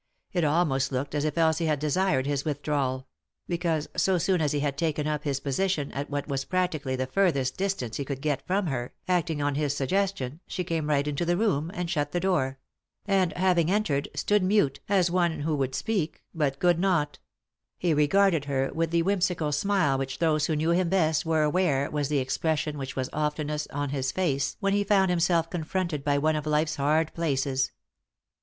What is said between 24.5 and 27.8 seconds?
when he found himself confronted by one of life's hard places.